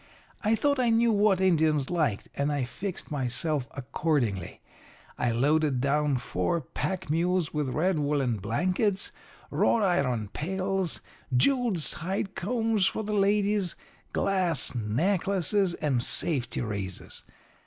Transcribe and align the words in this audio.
I 0.41 0.55
thought 0.55 0.79
I 0.79 0.89
knew 0.89 1.11
what 1.11 1.39
Indians 1.39 1.91
liked, 1.91 2.27
and 2.35 2.51
I 2.51 2.63
fixed 2.63 3.11
myself 3.11 3.67
accordingly. 3.69 4.59
I 5.15 5.29
loaded 5.29 5.79
down 5.79 6.17
four 6.17 6.59
pack 6.59 7.11
mules 7.11 7.53
with 7.53 7.69
red 7.69 7.99
woollen 7.99 8.37
blankets, 8.37 9.11
wrought 9.51 9.83
iron 9.83 10.29
pails, 10.29 11.01
jewelled 11.37 11.77
side 11.81 12.33
combs 12.33 12.87
for 12.87 13.03
the 13.03 13.13
ladies, 13.13 13.75
glass 14.11 14.73
necklaces, 14.73 15.75
and 15.75 16.03
safety 16.03 16.61
razors. 16.61 17.21